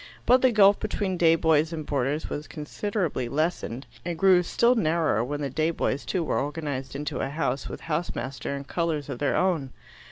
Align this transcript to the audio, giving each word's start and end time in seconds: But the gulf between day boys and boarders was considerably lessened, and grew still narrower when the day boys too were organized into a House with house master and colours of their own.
But 0.25 0.41
the 0.41 0.51
gulf 0.51 0.79
between 0.79 1.15
day 1.15 1.35
boys 1.35 1.71
and 1.71 1.85
boarders 1.85 2.27
was 2.27 2.47
considerably 2.47 3.29
lessened, 3.29 3.85
and 4.03 4.17
grew 4.17 4.41
still 4.41 4.73
narrower 4.73 5.23
when 5.23 5.41
the 5.41 5.49
day 5.51 5.69
boys 5.69 6.05
too 6.05 6.23
were 6.23 6.39
organized 6.39 6.95
into 6.95 7.19
a 7.19 7.29
House 7.29 7.69
with 7.69 7.81
house 7.81 8.15
master 8.15 8.55
and 8.55 8.67
colours 8.67 9.09
of 9.09 9.19
their 9.19 9.35
own. 9.35 9.69